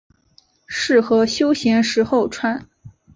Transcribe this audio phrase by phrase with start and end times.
[0.65, 2.67] 适合休闲时候穿。